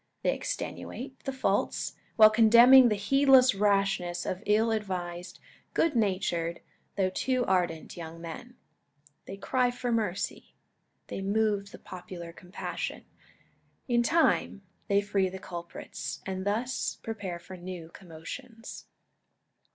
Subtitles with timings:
[0.23, 5.39] They extenuate the faults, while condemning the heedless rashness of ill advised,
[5.75, 6.61] good natured,
[6.95, 8.55] though too ardent, young men.
[9.27, 10.55] They cry for mercy.
[11.05, 13.05] They move the popular compassion.
[13.87, 18.87] In time, they free the culprits, and thus prepare for new commotions.